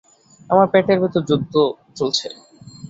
আমার 0.49 0.67
পেটের 0.73 0.97
ভেতর 1.01 1.21
যুদ্ধ 1.29 1.53
চলছে। 1.95 2.27